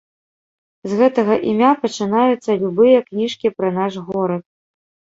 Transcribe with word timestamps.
З 0.89 0.97
гэтага 1.01 1.33
імя 1.51 1.71
пачынаюцца 1.85 2.59
любыя 2.65 2.99
кніжкі 3.13 3.55
пра 3.61 3.69
наш 3.81 3.93
горад. 4.11 4.43